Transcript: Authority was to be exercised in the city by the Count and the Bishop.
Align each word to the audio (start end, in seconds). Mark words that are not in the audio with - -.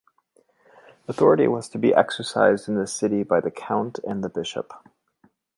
Authority 1.07 1.47
was 1.47 1.69
to 1.69 1.77
be 1.77 1.93
exercised 1.93 2.67
in 2.67 2.73
the 2.73 2.87
city 2.87 3.21
by 3.21 3.39
the 3.39 3.51
Count 3.51 3.99
and 4.03 4.23
the 4.23 4.29
Bishop. 4.29 4.73